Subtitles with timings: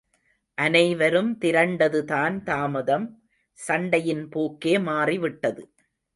[0.57, 3.07] அனைவரும் திரண்டதுதான் தாமதம்,
[3.59, 5.63] சண்டையின் போக்கே மாறிவிட்டது.